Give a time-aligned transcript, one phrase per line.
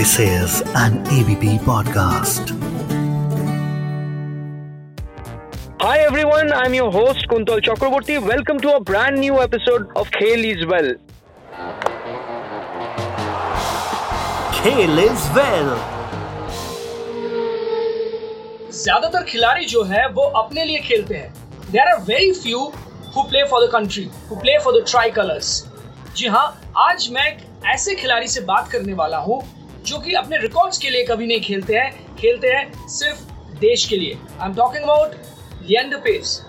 [0.00, 2.52] This is an ABP podcast.
[5.82, 8.16] Hi everyone, I'm your host Kuntal Chakraborty.
[8.28, 10.88] Welcome to a brand new episode of Khel is Well.
[14.54, 15.70] Kale is well.
[18.72, 22.64] ज़्यादातर खिलाड़ी जो है वो अपने लिए खेलते हैं there are very few
[23.16, 24.84] who play for the country who play for the
[25.20, 25.54] tricolours
[26.16, 26.48] जी हाँ
[26.88, 29.42] आज मैं एक ऐसे खिलाड़ी से बात करने वाला हूँ
[29.86, 33.20] जो कि अपने रिकॉर्ड्स के लिए कभी नहीं खेलते हैं खेलते हैं सिर्फ़
[33.60, 35.14] देश के लिए। I am talking about
[35.62, 36.40] Leander Paes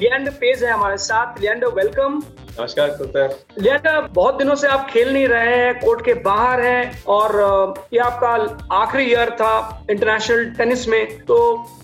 [0.00, 2.20] Leander Paes है हमारे साथ। लियंडर वेलकम
[2.60, 7.04] नमस्कार कुलतर लियंडर बहुत दिनों से आप खेल नहीं रहे हैं कोर्ट के बाहर हैं
[7.06, 8.30] और ये आपका
[8.76, 9.52] आखिरी ईयर था
[9.90, 11.36] इंटरनेशनल टेनिस में। तो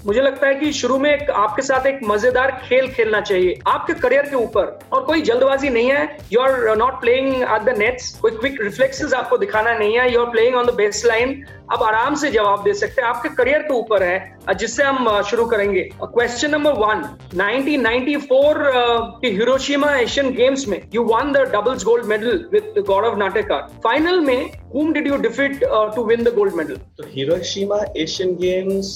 [0.07, 3.95] मुझे लगता है कि शुरू में एक आपके साथ एक मज़ेदार खेल खेलना चाहिए। आपके
[4.01, 8.15] करियर के ऊपर और कोई जल्दबाजी नहीं है। You are not playing at the nets
[8.23, 10.75] कोई क्विक रिफ्लेक्सेस आपको दिखाना नहीं है। You are playing on the
[11.07, 15.23] baseline आप आराम से जवाब दे सकते हैं। आपके करियर के ऊपर है जिससे हम
[15.31, 17.03] शुरू करेंगे। क्वेश्चन नंबर वन
[17.35, 23.17] 1994 अ, के हिरोशिमा एशियन गेम्स में you won the doubles gold medal with Gaurav
[23.17, 26.79] Natekar final में whom did you defeat uh, to win the gold medal?
[26.99, 28.89] तो हिरोशिमा एशियन गेम्स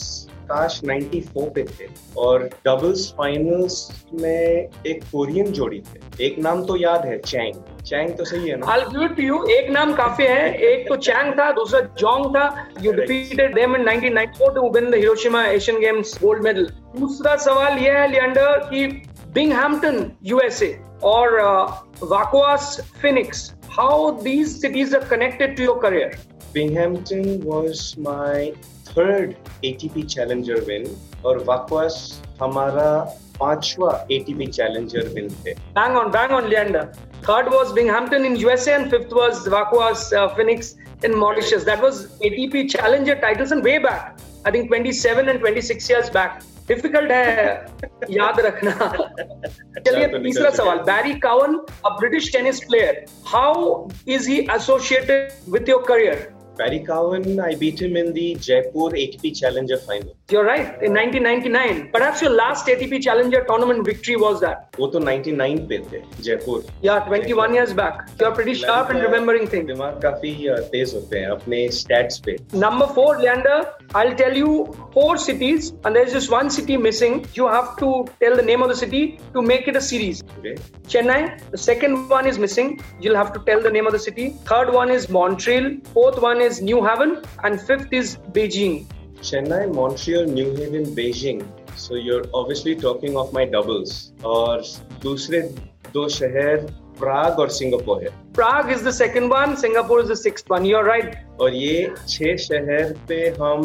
[0.51, 1.87] काश 94 पे थे
[2.19, 3.77] और डबल्स फाइनल्स
[4.21, 8.57] में एक कोरियन जोड़ी थे। एक नाम तो याद है चैंग चैंग तो सही है
[8.57, 8.67] ना?
[8.67, 9.39] I'll give it to you.
[9.51, 12.47] एक नाम काफ़ी है। एक तो चैंग था दूसरा जोंग था।
[12.83, 12.93] You.
[12.93, 17.99] Defeated them in 1994 to win the Hiroshima Asian Games gold medal दूसरा सवाल यह
[17.99, 18.87] है लियंडर कि
[19.35, 21.40] Binghamton USA और
[22.04, 26.18] वाकोआस Phoenix how these cities are connected to your career
[26.54, 28.52] Binghamton was my
[28.90, 29.34] third
[29.66, 30.86] ATP Challenger win
[31.26, 31.98] और वाकवास
[32.42, 32.90] हमारा
[33.40, 36.84] पांचवा एटीपी चैलेंजर विन थे Bang on, bang on, Leander.
[37.28, 41.64] Third was Binghamton in USA, and fifth was Vacuas uh, Phoenix in Mauritius.
[41.70, 44.20] That was ATP Challenger titles and way back.
[44.46, 46.42] I think 27 and 26 years back.
[46.68, 47.48] Difficult है
[48.11, 48.73] याद रखना।
[49.87, 51.55] चलिए तो तीसरा सवाल। Barry Cowan
[51.87, 57.82] a British tennis player how is he associated with your career Barry Cowan, I beat
[57.82, 60.16] him in the Jaipur ATP Challenger final.
[60.30, 60.68] You're right.
[60.84, 64.70] In 1999, perhaps your last ATP Challenger tournament victory was that.
[64.78, 68.08] वो तो 99 पे थे Jaipur Yeah, 21 years back.
[68.20, 69.68] You're pretty sharp in remembering things.
[69.68, 73.58] दिमाग काफी uh, तेज होते हैं अपने stats पे Number four, Leander,
[73.96, 74.54] I'll tell you
[74.94, 77.20] four cities, and there's just one city missing.
[77.40, 77.92] You have to
[78.24, 79.04] tell the name of the city
[79.34, 80.24] to make it a series.
[80.38, 80.56] Okay.
[80.96, 81.20] Chennai,
[81.52, 82.74] the second one is missing.
[83.02, 84.30] You'll have to tell the name of the city.
[84.54, 85.70] Third one is Montreal.
[85.94, 87.23] Fourth one is New Haven.
[87.45, 88.87] And fifth is Beijing.
[89.21, 91.41] Chennai, Montreal, New Haven, Beijing.
[91.77, 94.13] So you're obviously talking of my doubles.
[94.25, 94.63] और
[95.03, 95.41] दूसरे
[95.95, 96.67] दो शहर
[97.01, 99.57] प्राग और Singapore है Prague is the second one.
[99.57, 100.65] Singapore is the sixth one.
[100.71, 101.15] You're right.
[101.41, 103.63] और ये छह शहर पे हम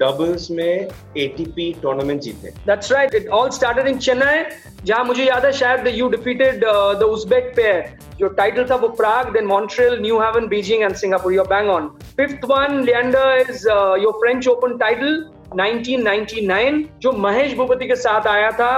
[0.00, 0.88] डबल्स में
[1.24, 3.14] एटीपी टूर्नामेंट जीते That's right.
[3.20, 4.36] It all started in Chennai.
[4.84, 7.80] जहाँ मुझे याद है शायद you defeated uh, the Uzbek pair.
[8.18, 11.32] Your title था वो Prague, then Montreal, New Haven, Beijing, and Singapore.
[11.32, 11.90] You're bang on.
[12.16, 15.16] Fifth one, Leander, is uh, your French Open title,
[15.52, 18.72] 1999, जो महेश भूपति के साथ आया था.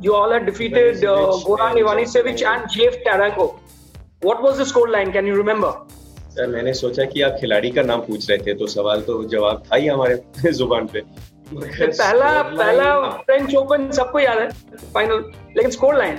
[0.00, 3.46] You all had defeated uh, Goran Ivanisevic and JF Tarango.
[4.22, 5.12] What was the score line?
[5.12, 5.72] Can you remember?
[6.34, 9.62] Sir मैंने सोचा कि आप खिलाड़ी का नाम पूछ रहे थे तो सवाल तो जवाब
[9.70, 11.00] था ही हमारे ज़ुबान पे
[11.54, 14.48] पहला पहला फ्रेंच ओपन सबको याद है
[14.94, 15.24] फाइनल
[15.56, 16.18] लेकिन scoreline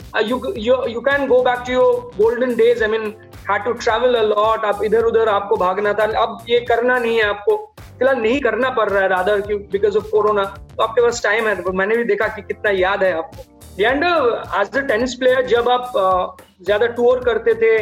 [0.19, 3.13] you you you can go back to your golden days I mean
[3.49, 7.17] had to travel a lot आप इधर उधर आपको भागना था। अब ये करना नहीं
[7.17, 9.41] है आपको। फ़िलहाल नहीं करना पड़ रहा है रादर
[9.71, 13.03] बिकॉज़ ऑफ़ कोरोना तो आपके पास टाइम है। तो मैंने भी देखा कि कितना याद
[13.03, 13.43] है आपको।
[13.77, 17.73] Leander as a tennis player जब आप uh, ज़्यादा टूर करते थे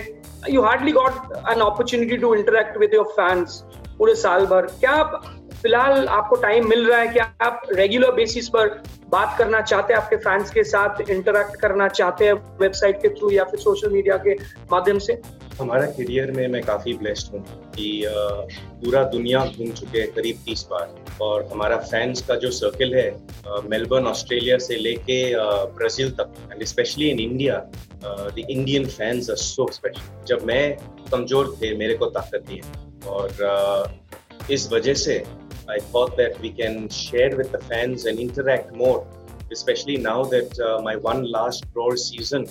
[0.53, 1.13] you hardly got
[1.51, 3.63] an opportunity to interact with your fans
[3.97, 5.21] पूरे साल भर। क्या आप
[5.61, 8.67] फ़िलहाल आपको टाइम मिल रहा है कि आप रेगुलर बेसिस पर
[9.11, 13.29] बात करना चाहते हैं आपके फैंस के साथ इंटरेक्ट करना चाहते हैं वेबसाइट के थ्रू
[13.31, 14.33] या फिर सोशल मीडिया के
[14.71, 15.13] माध्यम से?
[15.59, 17.41] हमारा करियर में मैं काफ़ी ब्लेस्ड हूँ
[17.75, 22.95] कि पूरा दुनिया घूम चुके हैं करीब तीस बार और हमारा फैंस का जो सर्कल
[22.95, 23.09] है
[23.69, 25.19] मेलबर्न ऑस्ट्रेलिया से लेके
[25.79, 27.57] ब्राज़ील तक and especially in India
[28.05, 30.77] the Indian fans are so special जब मैं
[31.11, 33.97] कमज़ोर थे, मेरे को ताकत दी है और
[34.51, 35.23] इस वजह से
[35.71, 39.07] I thought that we can share with the fans and interact more
[39.51, 42.43] especially now that uh, my one last Roar season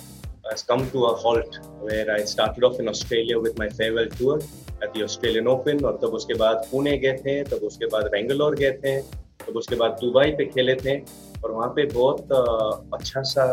[0.49, 4.39] has come to a halt, where I started off in Australia with my farewell tour
[4.81, 8.55] at the Australian Open, और तब उसके बाद पुणे गए थे तब उसके बाद बेंगलोर
[8.55, 8.99] गए थे
[9.45, 10.97] तब उसके बाद दुबई पे खेले थे
[11.43, 12.31] और वहाँ पे बहुत
[12.93, 13.45] अच्छा सा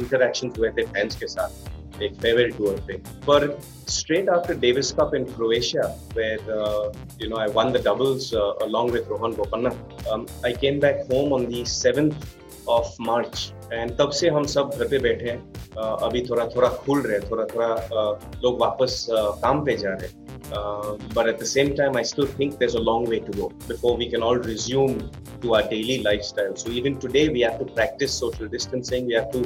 [0.00, 3.02] इंटरेक्शन हुए थे फैंस के साथ a farewell tour thing.
[3.24, 8.34] But straight after Davis Cup in Croatia, where uh, you know I won the doubles
[8.34, 9.72] uh, along with Rohan Bopanna,
[10.10, 12.16] um, I came back home on the 7th
[12.68, 15.38] of March and तब से हम सब घर पे बैठे हैं।
[15.76, 17.68] अभी थोड़ा थोड़ा खुल रहे थोड़ा थोड़ा
[18.42, 20.24] लोग वापस काम पे जा रहे
[21.14, 23.96] but at the same time I still think there a long way to go before
[23.98, 24.98] we can all resume
[25.42, 29.30] to our daily life so even today we have to practise social distancing we have
[29.32, 29.42] to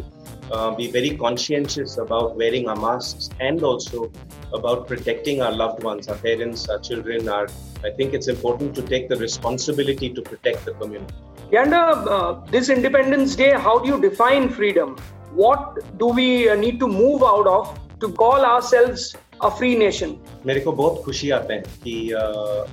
[0.76, 4.11] be very conscientious about wearing our mask and also
[4.55, 7.46] about protecting our loved ones our parents our children our
[7.84, 12.69] I think it's important to take the responsibility to protect the community Yanda, uh, this
[12.69, 14.97] Independence Day, how do you define freedom?
[15.35, 20.12] What do we uh, need to move out of to call ourselves a free nation?
[20.47, 22.69] मेरे को बहुत खुशी आते हैं कि uh,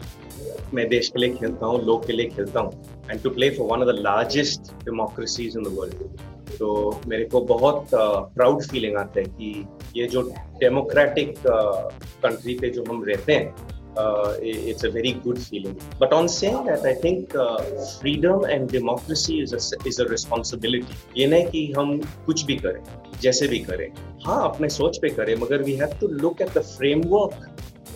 [0.73, 3.67] मैं देश के लिए खेलता हूँ लोग के लिए खेलता हूँ and to play for
[3.71, 8.97] one of the largest democracies in the world तो मेरे को बहुत प्राउड uh, फीलिंग
[8.97, 10.21] आता है कि ये जो
[10.59, 15.78] डेमोक्रेटिक कंट्री uh, पे जो हम रहते हैं it's a very good feeling.
[15.98, 17.62] But on saying that, I think uh,
[18.00, 20.96] freedom and democracy is a, is a responsibility.
[21.16, 22.82] ये नहीं कि हम कुछ भी करें
[23.22, 23.88] जैसे भी करें
[24.24, 27.34] हाँ अपने सोच पे करें मगर we have to look at the framework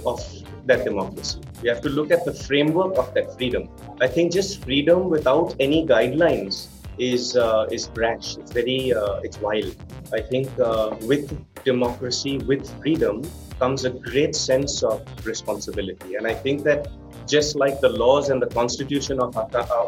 [0.07, 0.21] of
[0.67, 1.41] that democracy.
[1.63, 3.69] We have to look at the framework of that freedom.
[4.03, 6.67] I think just freedom without any guidelines
[6.98, 8.38] is uh, is brash.
[8.38, 9.76] It's very uh, it's wild.
[10.14, 11.26] I think uh, with
[11.64, 13.24] democracy, with freedom,
[13.60, 16.16] comes a great sense of responsibility.
[16.16, 16.88] And I think that
[17.28, 19.48] just like the laws and the constitution of our,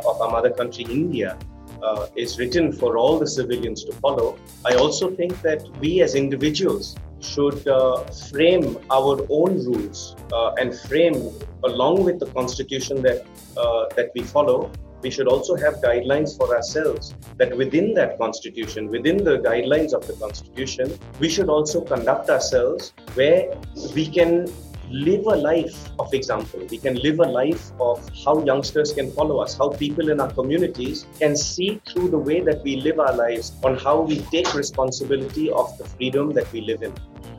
[0.09, 1.37] of our mother country, India,
[1.81, 6.15] uh, is written for all the civilians to follow, I also think that we as
[6.15, 11.31] individuals should uh, frame our own rules uh, and frame,
[11.63, 13.25] along with the constitution that
[13.57, 14.71] uh, that we follow,
[15.03, 20.07] we should also have guidelines for ourselves that within that constitution, within the guidelines of
[20.07, 23.53] the constitution, we should also conduct ourselves where
[23.93, 24.47] we can
[24.89, 26.65] live a life of example.
[26.69, 30.31] We can live a life of how youngsters can follow us, how people in our
[30.31, 34.53] communities can see through the way that we live our lives on how we take
[34.53, 36.93] responsibility of the freedom that we live in.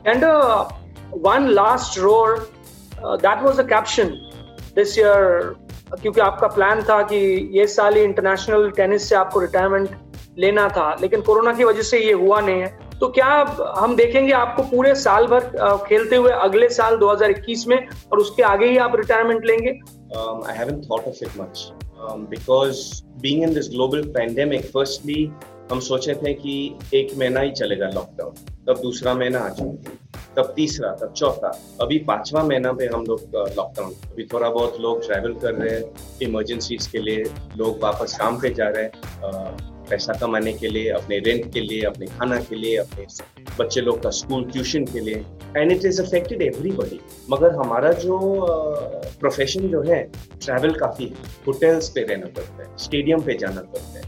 [0.05, 0.69] And uh,
[1.11, 2.47] one last roar,
[3.01, 4.31] uh, that was a caption
[4.73, 5.55] this year
[5.91, 7.17] क्योंकि आपका plan था कि
[7.53, 9.89] ये साल ही international tennis से आपको retirement
[10.39, 13.27] लेना था, लेकिन कोरोना की वजह से ये हुआ नहीं है। तो क्या
[13.77, 15.39] हम देखेंगे आपको पूरे साल भर
[15.87, 17.77] खेलते हुए अगले साल 2021 में
[18.11, 19.69] और उसके आगे ही आप रिटायरमेंट लेंगे?
[19.69, 21.69] I haven't thought of it much
[22.29, 22.79] because
[23.21, 25.29] being in this global pandemic firstly
[25.71, 26.55] हम सोचे थे कि
[26.93, 28.33] एक महीना ही चलेगा लॉकडाउन
[28.67, 29.97] तब दूसरा महीना आ जाएगा।
[30.37, 31.51] तब तीसरा, तब चौथा।
[31.81, 35.83] अभी पांचवा महीना पे हम लोग लॉकडाउन अभी थोड़ा बहुत लोग ट्रैवल कर रहे हैं
[36.21, 37.23] इमरजेंसीज के लिए
[37.57, 38.93] लोग वापस काम पे जा रहे हैं।
[39.89, 43.05] पैसा कमाने के लिए, अपने रेंट के लिए, अपने खाना के लिए, अपने
[43.59, 45.23] बच्चे लोग का स्कूल ट्यूशन के लिए।
[45.57, 46.99] And it is affected everybody
[47.29, 48.19] मगर हमारा जो
[49.19, 50.01] प्रोफेशन जो है
[50.41, 51.13] ट्रैवल काफ़ी है।
[51.47, 54.03] होटल्स पे रहना पड़ता है स्टेडियम पे जाना पड़ता है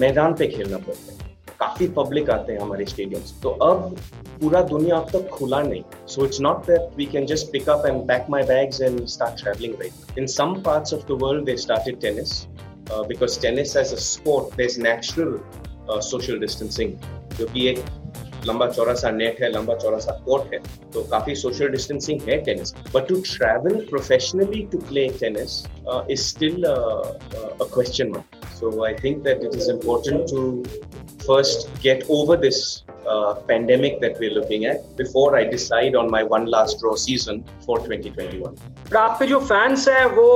[0.00, 1.19] मैदान पे खेलना पड़ता है।
[1.60, 3.96] काफ़ी पब्लिक आते हैं हमारे स्टेडियम तो अब
[4.40, 7.86] पूरा दुनिया अब तक खुला नहीं। So it's not that we can just pick up
[7.86, 11.56] and pack my bags and start travelling right in some parts of the world they
[11.66, 12.44] started tennis
[13.08, 16.92] because tennis as a sport there is natural social distancing
[17.36, 17.84] क्योंकि एक
[18.46, 20.60] लंबा चौड़ा सा net है, लंबा चौड़ा सा court है।
[20.92, 25.62] तो काफ़ी सोशल डिस्टेंसिंग है tennis but to travel professionally to play tennis
[26.10, 30.43] is still question mark So I think that it is important to
[31.25, 32.57] first get over this
[33.05, 37.43] uh, pandemic that we're looking at before I decide on my one last draw season
[37.65, 38.55] for 2021.
[38.89, 40.27] but आपके जो fans हैं वो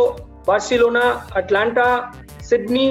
[0.47, 1.01] Barcelona
[1.37, 1.89] Atlanta
[2.49, 2.87] Sydney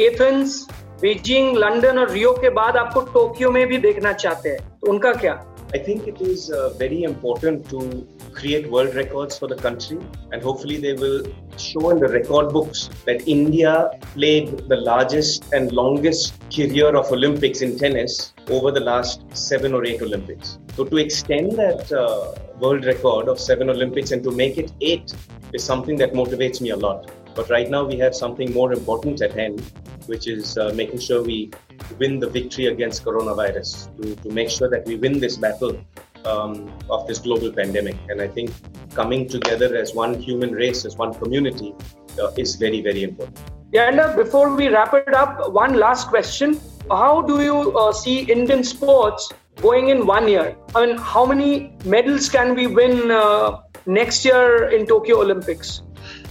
[0.00, 0.66] Athens
[1.02, 5.12] Beijing London और Rio के बाद आपको Tokyo में भी देखना चाहते हैं तो उनका
[5.14, 5.34] क्या
[5.73, 9.99] I think it is uh, very important to create world records for the country,
[10.31, 11.25] and hopefully they will
[11.57, 17.61] show in the record books that India played the largest and longest career of Olympics
[17.61, 20.57] in tennis over the last seven or eight Olympics.
[20.75, 25.13] So to extend that uh, world record of seven Olympics and to make it eight
[25.51, 27.11] is something that motivates me a lot.
[27.35, 29.61] But right now we have something more important at hand,
[30.07, 31.51] which is uh, making sure we
[31.99, 35.79] win the victory against coronavirus, to, to make sure that we win this battle
[36.25, 37.95] um, of this global pandemic.
[38.09, 38.51] And I think
[38.93, 41.73] coming together as one human race, as one community,
[42.19, 43.39] uh, is very, very important.
[43.71, 46.59] Yeah, and uh, before we wrap it up, one last question.
[46.89, 49.29] How do you uh, see Indian sports
[49.61, 50.55] going in one year?
[50.73, 55.81] I mean, how many medals can we win uh, next year in Tokyo Olympics?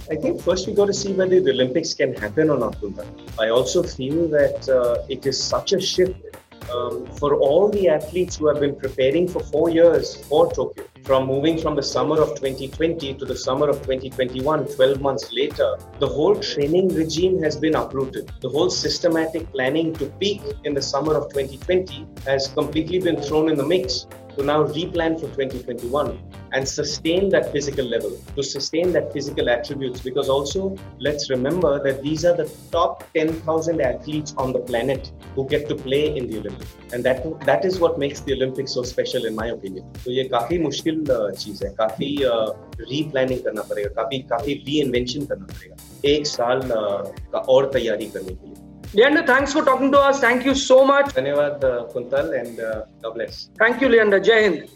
[0.09, 2.77] I think first we got to see whether the Olympics can happen or not.
[3.39, 6.37] I also feel that uh, it is such a shift
[6.73, 11.27] um, for all the athletes who have been preparing for four years for Tokyo, from
[11.27, 16.07] moving from the summer of 2020 to the summer of 2021, 12 months later, the
[16.07, 18.31] whole training regime has been uprooted.
[18.41, 23.49] The whole systematic planning to peak in the summer of 2020 has completely been thrown
[23.49, 26.18] in the mix to now replan for 2021
[26.52, 30.00] and sustain that physical level, to sustain that physical attributes.
[30.00, 35.46] Because also, let's remember that these are the top 10,000 athletes on the planet who
[35.48, 36.74] get to play in the Olympics.
[36.92, 39.84] And that that is what makes the Olympics so special, in my opinion.
[40.04, 41.04] So ये काफी मुश्किल
[41.38, 45.76] चीज है काफी replanning करना पड़ेगा काफी काफी री इन्वेंशन करना पड़ेगा
[46.14, 50.19] एक साल का और तैयारी करने के लिए Leander, thanks for talking to us.
[50.19, 51.07] Thank you so much.
[51.07, 53.49] Dhanyawad, uh, Kuntal, and uh, God bless.
[53.59, 54.19] Thank you, Leander.
[54.19, 54.69] Jai Hind.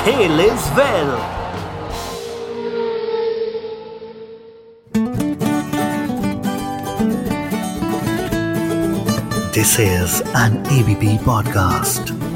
[0.00, 1.12] Khel is well.
[9.52, 12.29] This is an ABP podcast.